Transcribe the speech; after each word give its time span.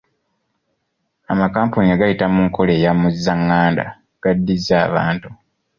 Amakampuni 1.31 1.85
nga 1.89 1.99
gayita 2.01 2.25
mu 2.33 2.41
nkola 2.47 2.73
ya 2.83 2.91
muzzanganda 2.99 3.85
gaddiza 4.23 4.75
abantu. 4.87 5.29